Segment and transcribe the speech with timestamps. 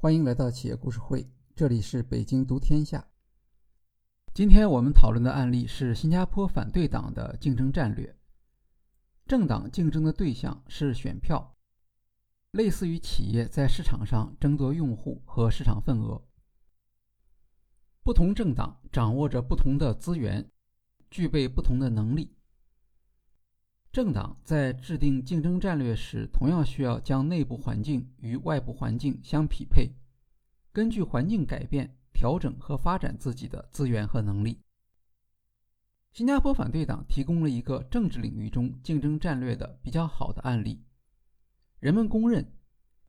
[0.00, 3.04] 欢迎来到企业故事会，这里是北京读天下。
[4.32, 8.16] 今天我们讨论的案例是新加坡反对党的竞争战略。
[9.26, 11.56] 政党竞争的对象是选票，
[12.52, 16.22] 类似于企业在市场上争夺用户和市场份额。
[18.04, 20.48] 不同政党掌握着不同的资源，
[21.10, 22.37] 具备不同的能力。
[23.98, 29.90] 政党在制定竞争战略时，同样需要将内部环境与外部环境相匹配，
[30.72, 34.60] 根据环境改变调整和发展自己的资源和能力。
[36.12, 40.80] 新加坡反对党提供了一个政治领域中竞争战略的比较好的案例。
[41.80, 42.52] 人们公认，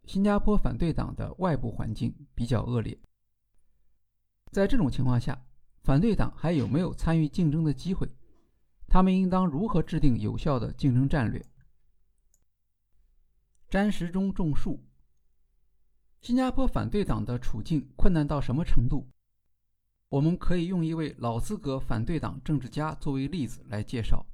[0.05, 2.99] 新加坡反对党的外部环境比较恶劣。
[4.51, 5.40] 在这种情况下，
[5.84, 8.09] 反对党还有没有参与竞争的机会？
[8.89, 11.45] 他们应当如何制定有效的竞争战略？
[13.70, 14.84] 詹时中种树。
[16.21, 19.07] 新加坡反对党的处境困难到什么程度？
[20.10, 24.26] 我们可以用一位老资格反对党政治家作为例子来介绍。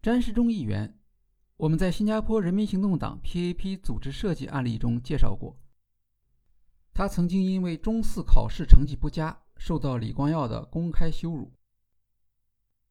[0.00, 0.98] 詹时中议员，
[1.58, 5.56] 我们在新加坡人民行动党 （PAP） 组织设计案例中介绍过。
[6.94, 11.52] 他曾经因为中四考试成绩不佳，受到李光耀的公开羞辱。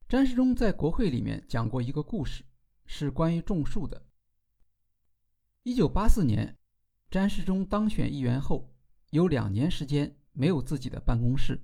[0.07, 2.43] 詹时中在国会里面讲过一个故事，
[2.85, 4.05] 是关于种树的。
[5.63, 6.55] 一九八四年，
[7.09, 8.75] 詹时中当选议员后，
[9.09, 11.59] 有两年时间没有自己的办公室。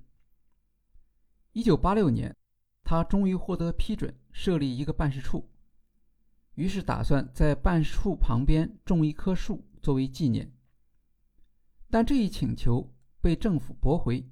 [1.52, 2.34] 一九八六年，
[2.82, 5.48] 他终于获得批准设立一个办事处，
[6.54, 10.52] 于是打算在办事处旁边种一棵树作为纪念。
[11.88, 14.28] 但这一请求被政府驳回，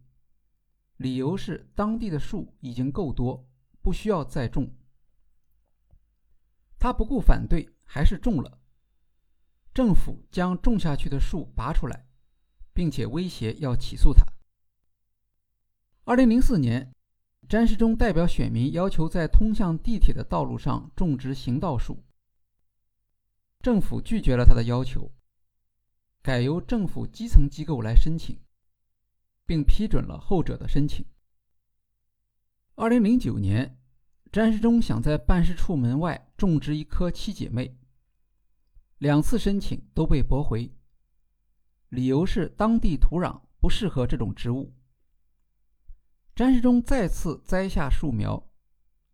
[0.96, 3.47] 理由是当地的树已经够多。
[3.80, 4.70] 不需要再种，
[6.78, 8.60] 他不顾反对，还是种了。
[9.72, 12.08] 政府将种下去的树拔出来，
[12.72, 14.24] 并且威胁要起诉他。
[16.04, 16.92] 二零零四年，
[17.48, 22.04] 詹时中代表选民要求在通向地铁的道路上种植行道树，
[23.60, 25.12] 政府拒绝了他的要求，
[26.22, 28.40] 改由政府基层机构来申请，
[29.46, 31.06] 并批准了后者的申请。
[32.80, 33.76] 二零零九年。
[34.30, 37.76] 詹时忠想在办事处门外种植一棵七姐妹，
[38.98, 40.70] 两次申请都被驳回，
[41.88, 44.72] 理由是当地土壤不适合这种植物。
[46.36, 48.48] 詹时忠再次栽下树苗，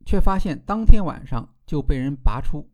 [0.04, 2.70] 却发现当天晚上就被人拔出。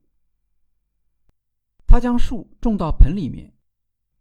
[1.87, 3.55] 他将树种到盆里面，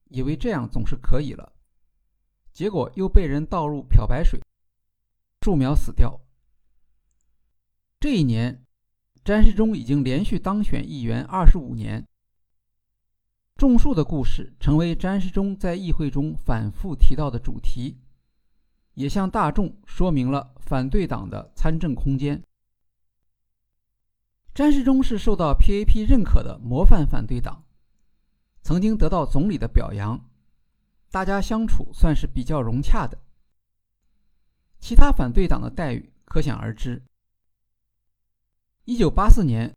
[0.09, 1.51] 以为这样总是可以了，
[2.53, 4.39] 结果又被人倒入漂白水，
[5.41, 6.21] 树苗死掉。
[7.99, 8.65] 这一年，
[9.25, 12.07] 詹时中已经连续当选议员二十五年。
[13.57, 17.97] 种树的故事成为詹时中在议会中反复提到的主题，
[18.93, 22.41] 也向大众说明了反对党的参政空间。
[24.53, 27.65] 詹时中是受到 PAP 认可的模范反对党，
[28.61, 30.25] 曾经得到总理的表扬，
[31.11, 33.17] 大家相处算是比较融洽的。
[34.79, 37.03] 其他反对党的待遇可想而知。
[38.89, 39.71] 一九八四年，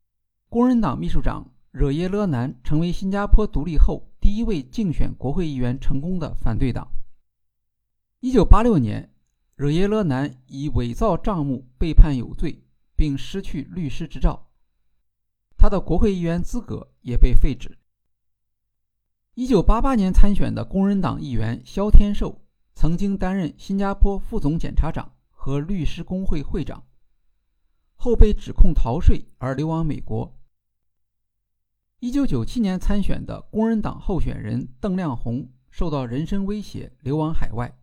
[0.49, 6.89] 工人党秘书长惹耶勒南成为新加坡独立后第一位竞选国会议员成功的反对党。
[8.21, 9.13] 一九八六年，
[9.55, 12.65] 惹耶勒南以伪造账目被判有罪，
[12.97, 14.49] 并失去律师执照，
[15.59, 17.77] 他的国会议员资格也被废止。
[19.35, 22.41] 一九八八年参选的工人党议员萧天寿
[22.75, 26.83] 曾经担任新加坡副总检察长和律师工会会长。
[28.03, 30.37] 后被指控逃税而流亡美国。
[32.01, 37.79] 一九九七年参选的工人党候选人邓亮红受到人身威胁，流亡海外。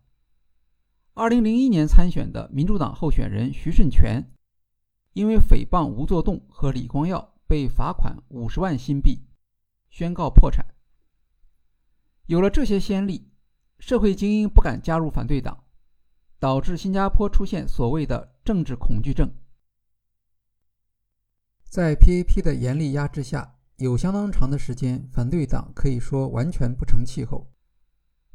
[1.14, 4.30] 二零零一年参选的民主党候选人徐顺全，
[5.14, 9.20] 因为诽谤吴作栋和李光耀，被罚款五十万新币，
[9.88, 10.66] 宣告破产。
[12.26, 13.30] 有了这些先例，
[13.78, 15.64] 社会精英不敢加入反对党，
[16.38, 19.32] 导致新加坡出现所谓的政治恐惧症。
[21.70, 27.48] 在 PAP 的严厉压制下，有相当长的时间，反对党可以说完全不成气候。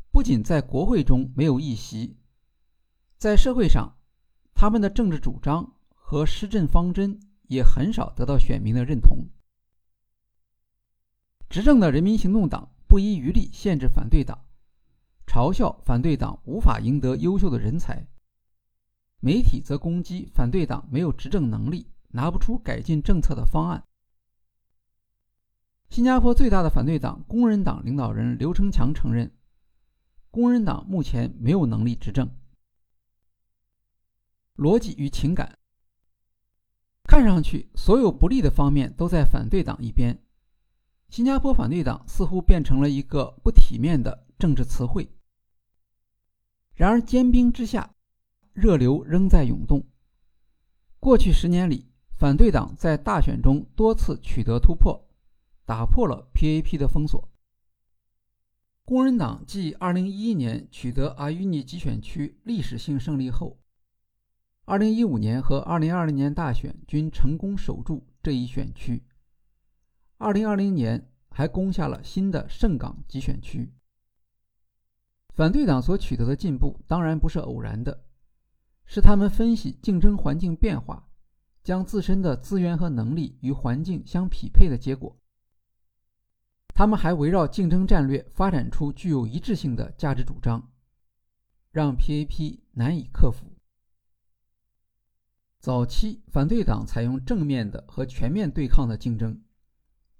[0.10, 2.16] 不仅在国会中没有议席，
[3.18, 3.98] 在社会上，
[4.54, 9.28] 他们的政治主张和施政方针也很少得到选民的认同。
[11.50, 14.46] 执政的人民行动党不遗余力限制反对党，
[15.28, 18.08] 嘲笑反对党无法赢得优秀的人才。
[19.20, 21.92] 媒体则攻击反对党没有执政能力。
[22.16, 23.84] 拿不出改进政策的方案。
[25.90, 29.32] 新加坡最大的反对党工人党领导人刘成强承认，
[30.32, 32.30] 工人党目前没有能力执政。
[34.56, 35.60] 逻辑与情感，
[37.04, 40.18] 看上去所有不利的方面都在反对党一边。
[41.10, 45.12] 新加坡反对党似乎变成了一个不体面的政治词汇。
[46.74, 47.94] 然而，坚冰之下，
[48.54, 49.86] 热流仍在涌动。
[51.00, 55.06] 过去十年里，反对党在大选中多次取得突破，
[55.66, 57.30] 打破了 PAP 的封锁。
[58.86, 63.60] 工人党继2011年取得阿育尼集选区历史性胜利后
[64.68, 69.04] ，2015年和2020年大选均成功守住这一选区。
[70.20, 73.74] 2020年还攻下了新的圣港集选区。
[75.34, 78.06] 反对党所取得的进步当然不是偶然的，
[78.86, 81.05] 是他们分析竞争环境变化，
[81.66, 85.18] 将自身的资源和能力与环境相匹配的结果。
[86.76, 90.72] 他们还围绕竞争战略发展出具有一致性的价值主张，
[91.72, 93.48] 让 PAP 难以克服。
[95.60, 99.42] 早期反对党采用正面的和全面对抗的竞争，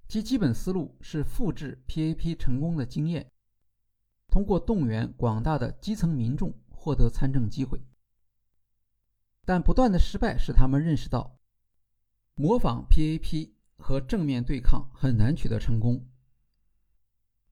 [0.08, 3.30] 其基本思路是复制 PAP 成功的经验，
[4.28, 7.80] 通过动员广大的基层民众获得参政机会。
[9.48, 11.35] 但不断的失败使他们认识到，
[12.38, 16.06] 模仿 PAP 和正面对抗很难取得成功。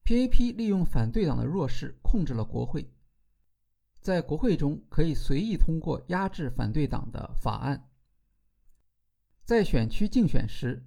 [0.03, 2.91] PAP 利用反对党的弱势控制了国会，
[4.01, 7.89] 在国会中可以随意通过压制反对党的法案。
[9.45, 10.85] 在选区竞选时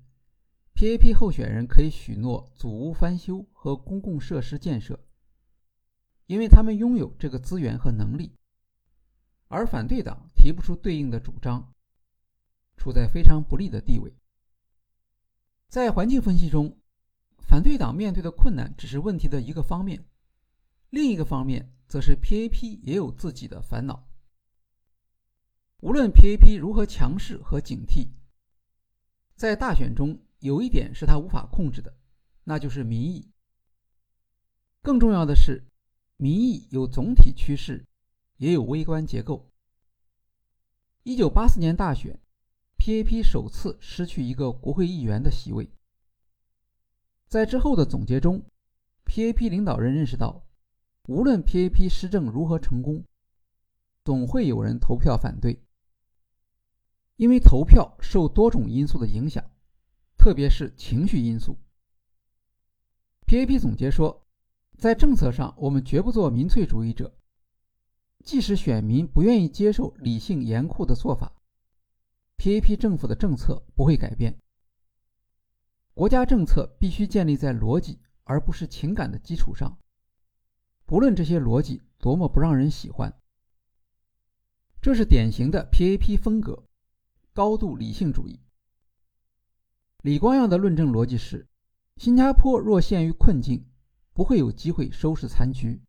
[0.75, 5.01] ，PAP 候选人可以许诺祖屋翻修和公共设施建设，
[6.27, 8.35] 因为他们拥有这个资源和能力，
[9.49, 11.75] 而反对党提不出对应的主张，
[12.77, 14.15] 处在非常不利的地位。
[15.69, 16.79] 在环境分析中。
[17.49, 20.05] 反对党面对的困难只是问题的一个方面，
[20.91, 24.09] 另一个方面则是 PAP 也有自己的烦恼。
[25.79, 28.09] 无论 PAP 如何强势和警惕，
[29.37, 31.97] 在大选中有一点是他无法控制的，
[32.43, 33.31] 那就是民意。
[34.83, 35.63] 更重要的是，
[36.17, 37.87] 民意有总体趋势，
[38.39, 39.53] 也有微观结构。
[41.05, 42.19] 一九八四年大选
[42.87, 45.69] ，PAP 首次失去一个国会议员的席位。
[47.27, 48.41] 在之后的总结中
[49.05, 50.47] ，PAP 领导人认识到，
[51.09, 53.03] 无论 PAP 施政如何成功，
[54.05, 55.61] 总会有人投票反对，
[57.17, 59.51] 因为投票受多种因素的影响，
[60.17, 61.59] 特别是情绪因素。
[63.27, 64.29] PAP 总结说，
[64.79, 67.19] 在政策上，我们绝不做民粹主义者，
[68.23, 71.33] 即使选民不愿意接受理性严酷的做法
[72.39, 74.41] ，PAP 政府的政策不会改变。
[75.95, 79.79] 国家政策必须建立在逻辑而不是情感的基础上，
[80.85, 83.19] 不论这些逻辑多么不让人喜欢。
[84.83, 86.69] 这是典型的 PAP 风格，
[87.33, 88.41] 高度理性主义。
[90.03, 91.49] 李光耀的论证逻辑是：
[91.97, 93.67] 新加坡若陷于困境，
[94.13, 95.83] 不会有机会收拾残局。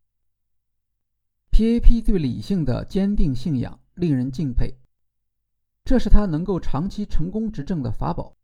[1.52, 4.74] PAP 对理性的坚定信仰令人敬佩，
[5.88, 8.36] 这是他能够长期成功执政的法宝。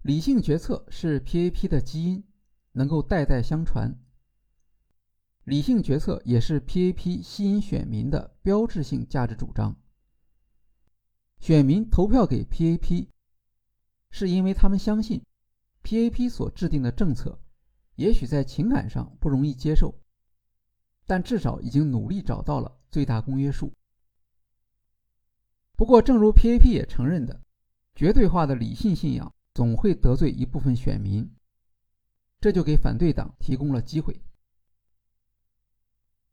[0.00, 2.24] 理性决策是 PAP 的基因，
[2.72, 4.00] 能够代代相传。
[5.44, 9.76] 理性决策也是 PAP 吸引选民的标志性价值主张。
[11.38, 13.08] 选民投票给 PAP，
[14.10, 15.22] 是因为他们相信
[15.82, 17.38] PAP 所制定的政策，
[17.96, 20.00] 也许在情感上不容易接受，
[21.04, 23.70] 但至少已经努力找到了最大公约数。
[25.80, 27.40] 不过，正如 PAP 也承认的，
[27.94, 29.32] 绝对化的理性信仰。
[29.54, 31.26] 总会得罪一部分选民，
[32.38, 34.20] 这就给反对党提供了机会。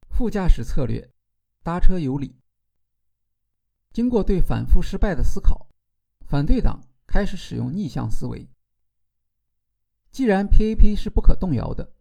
[0.10, 1.13] 副驾驶策略，
[1.63, 2.36] 搭车有理。
[3.94, 5.70] 经过对反复失败的思考，
[6.25, 8.50] 反对党开始使用逆向思维。
[10.12, 11.94] 既然 PAP 是不可动摇的，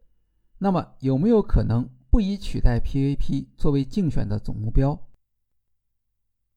[0.58, 5.00] 那么有没有可能不以取代 PAP 作为竞选的总目标？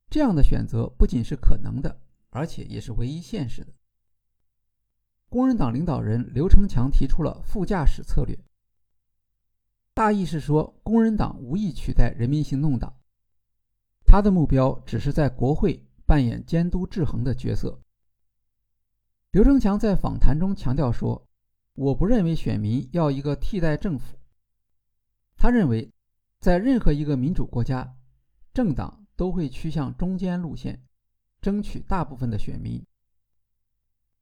[0.10, 3.72] 这样的选择不仅是可能的，而且也是唯一现实的。
[5.30, 8.38] 工人党领导人刘成强提出了副驾驶策略，
[9.94, 12.92] 大意是说，工人党无意取代人民行动党，
[14.04, 17.80] 他的目标只是在国会扮演监督制衡的角色。
[19.32, 21.28] 刘成强在访谈中强调说
[21.78, 24.18] ：“我不认为选民要一个替代政府，
[25.38, 25.94] 他认为，
[26.40, 27.96] 在任何一个民主国家，
[28.52, 30.82] 政党都会趋向中间路线，
[31.42, 32.82] 争取大部分的选民。”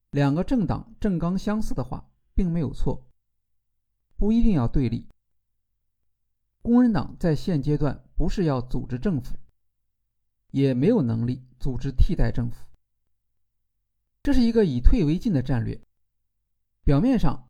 [0.09, 3.05] 两个政党政纲相似的话，并没有错，
[4.15, 5.07] 不一定要对立。
[6.63, 9.35] 工人党在现阶段不是要组织政府，
[10.49, 12.65] 也没有能力组织替代政府。
[14.23, 15.79] 这是一个以退为进的战略。
[16.83, 17.47] 表面上，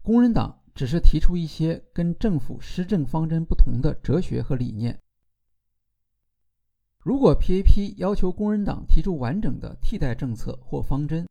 [0.00, 5.02] 工人党只是提出一些跟政府施政方针不同的哲学和理念。
[7.06, 11.28] 如果 PAP 要求工人党提出完整的替代政策或方针，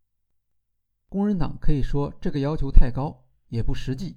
[1.09, 4.15] 工人党可以说这个要求太高，也不实际。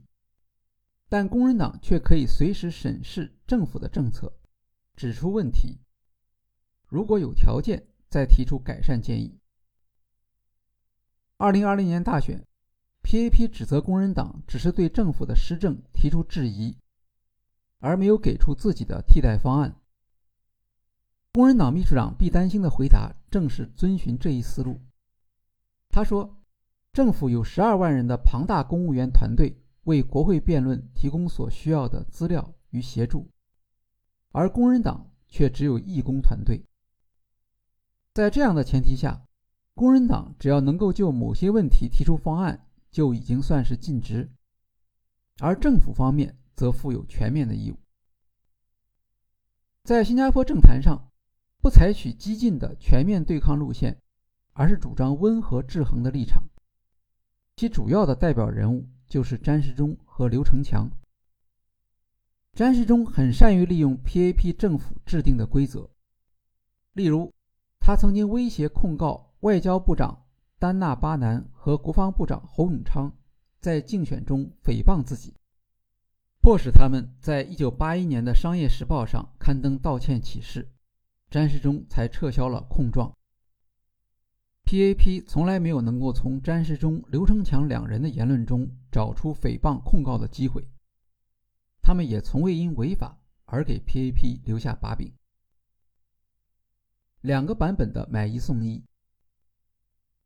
[1.09, 4.33] 但工人党却可以随时审视政府的政策，
[4.95, 5.81] 指出问题，
[6.87, 9.41] 如果有条件再提出改善建议。
[11.39, 12.47] 二零二零年大选
[13.03, 16.77] ，PAP 指责工人党只是对政府的施政提出质疑，
[17.81, 19.78] 而没有给出自己的替代方案。
[21.39, 24.81] 工人党秘书长毕丹星的回答正是遵循这一思路。
[25.89, 26.43] 他说
[26.93, 33.31] ：“政府有十二万人的庞大公务员团队。”为国会辩论提供所需要的资料与协助，
[34.33, 36.65] 而工人党却只有义工团队。
[38.13, 39.25] 在这样的前提下，
[39.75, 44.29] 工人党只要能够就某些问题提出方案，就已经算是尽职，
[45.39, 47.77] 而政府方面则负有全面的义务。
[49.85, 51.08] 在新加坡政坛上，
[51.61, 54.01] 不采取激进的全面对抗路线，
[54.53, 56.43] 而是主张温和制衡的立场，
[57.57, 58.89] 其主要的代表人物。
[59.09, 60.87] 就是詹世忠和刘成强。
[62.53, 65.89] 詹世忠很善于利用 PAP 政府制定的规则，
[66.93, 67.33] 例如，
[67.81, 70.27] 他曾经威胁控告外交部长
[70.59, 73.11] 丹纳巴南和国防部长侯永昌
[73.61, 75.33] 在竞选中诽谤自己，
[76.43, 80.71] 迫使他们在一九八一年的《商业时报》上刊登道歉启事，
[81.31, 83.15] 詹世忠才撤销了控状。
[84.65, 90.67] PAP 从来没有能够从詹世忠、刘成强两人的言论中找出诽谤控告的机会，
[91.83, 95.13] 他们也从未因违法而给 PAP 留下把柄。
[97.21, 98.85] 两个版本的买一送一，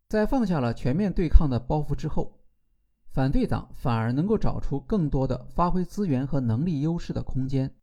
[0.09, 2.41] 在放下了全面对抗的包袱之后，
[3.11, 7.75] 反对党反而能够找出更多的发挥资源和能力优势的空间，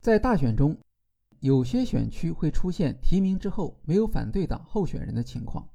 [0.00, 0.78] 在大选中。
[1.42, 5.68] 有些选区会出现提名之后没有反对党候选人的情况，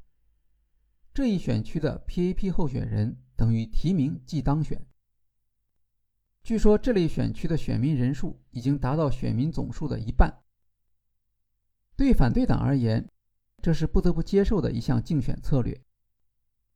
[1.13, 4.81] 这一选区的 PAP 候选人等于提名即当选。
[6.41, 10.41] 据说这类选区的选民人数已经达到选民总数的一半。
[11.97, 13.05] 对反对党而言，
[13.61, 15.81] 这是不得不接受的一项竞选策略，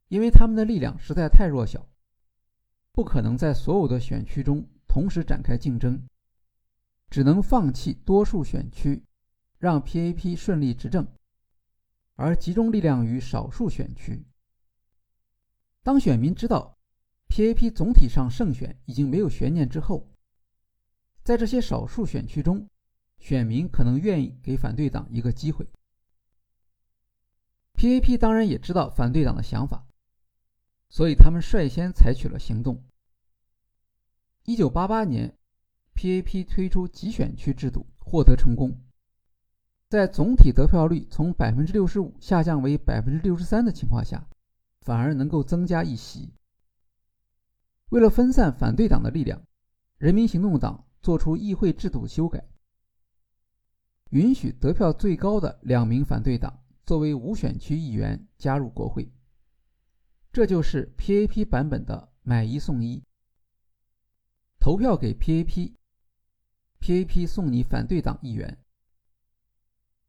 [0.09, 1.87] 因为他们的力量实在太弱小，
[2.91, 5.97] 不可能在所有的选区中同时展开竞争。
[7.11, 9.03] 只能放弃多数选区，
[9.59, 11.05] 让 PAP 顺利执政，
[12.15, 14.25] 而集中力量于少数选区。
[15.83, 16.79] 当选民知道
[17.27, 20.09] PAP 总体上胜选已经没有悬念之后，
[21.21, 22.69] 在这些少数选区中，
[23.17, 25.69] 选民可能愿意给反对党一个机会。
[27.73, 29.85] PAP 当然也知道反对党的想法，
[30.87, 32.81] 所以他们率先采取了行动。
[34.45, 35.37] 一九八八年。
[35.95, 38.81] PAP 推出集选区制度获得成功，
[39.87, 44.27] 在总体得票率从百分之六十五下降为百分之六十三的情况下，
[44.81, 46.33] 反而能够增加一席。
[47.89, 49.45] 为了分散反对党的力量，
[49.97, 52.47] 人民行动党做出议会制度修改，
[54.09, 59.11] 允许得票最高的两名反对党作为无选区议员加入国会。
[60.31, 63.03] 这就是 PAP 版本的买一送一，
[64.59, 65.73] 投票给 PAP。
[66.81, 68.57] PAP 送你反对党议员。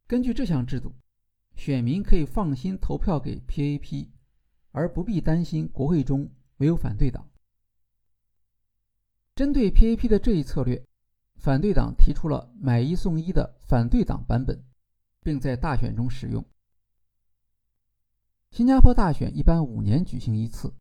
[0.07, 0.95] 根据这项制度，
[1.55, 4.09] 选民可以放心投票给 PAP，
[4.71, 7.29] 而不必担心国会中没有反对党。
[9.35, 10.87] 针对 PAP 的这一策略，
[11.35, 14.64] 反对党提出了买一送一的反对党版本，
[15.21, 16.43] 并在大选中使用。
[18.50, 20.75] 新加坡大选一般五年举行一次，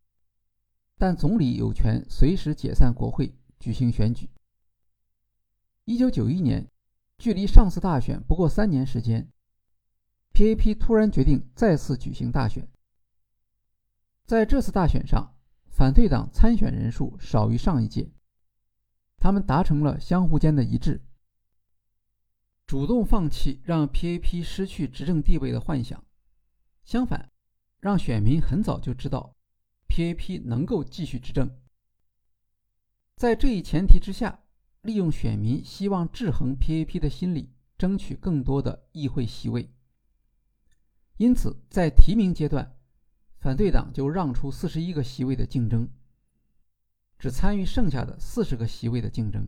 [0.97, 4.29] 但总理有权随时解散国会，举行选举。
[5.85, 6.69] 一九九一年，
[7.17, 9.31] 距离上次大选不过三年时间
[10.31, 12.71] ，PAP 突然决定再次举行大选。
[14.23, 15.35] 在这次大选上，
[15.71, 18.11] 反对党参选人数少于上一届，
[19.17, 21.01] 他们达成了相互间的一致，
[22.67, 26.05] 主动放弃让 PAP 失去执政地位的幻想，
[26.83, 27.31] 相反，
[27.79, 29.35] 让选民很早就知道
[29.87, 31.59] PAP 能够继续执政。
[33.15, 34.40] 在这一前提之下。
[34.81, 39.71] 利用选民希望制衡 PAP 的心理，争取更多的议会席位。
[41.17, 42.75] 因此，在提名阶段，
[43.37, 45.87] 反对党就让出四十一个席位的竞争，
[47.19, 49.47] 只参与剩下的四十个席位的竞争。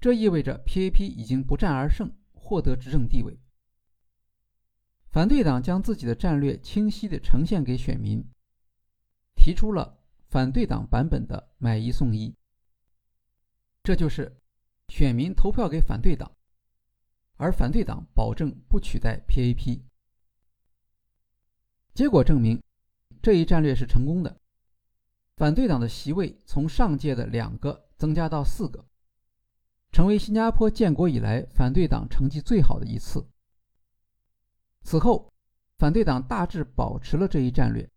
[0.00, 3.38] 这意味着 PAP 已经不战而胜，获得执政地位。
[5.10, 8.24] 反对党将自己的战略清晰地呈现给选民，
[9.34, 12.34] 提出了反对党版本的买一送一，
[13.86, 14.36] 这就是
[14.88, 16.28] 选民投票给反对党，
[17.36, 19.80] 而反对党保证不取代 PAP。
[21.94, 22.60] 结果证明，
[23.22, 24.40] 这一战略是成功的，
[25.36, 28.84] 反对党的席位从上届的两个增加到四个，
[29.92, 33.24] 成为新加坡建国以来反对党成绩最好的一次。
[34.82, 35.32] 此后，
[35.78, 37.88] 反对党大致保持了这一战略。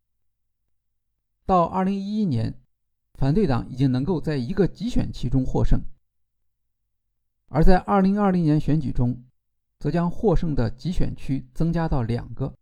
[1.47, 2.61] 到二零一一年，
[3.19, 5.81] 反对党已经能够在一个集选区中获胜，
[7.49, 9.25] 而在二零二零年选举中，
[9.77, 12.53] 则将获胜的集选区增加到两个。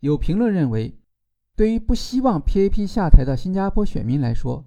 [0.00, 0.94] 有评论认为，
[1.56, 4.66] 对于不希望 PAP 下台的新加坡选民来说，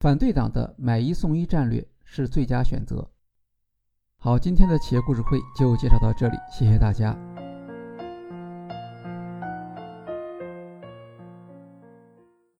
[0.00, 3.08] 反对党的买一送一战略是最佳选择。
[4.16, 7.16] 好，今天的企业故事会就介绍到这里，谢谢大家。